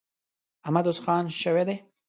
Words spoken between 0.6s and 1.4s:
احمد اوس خان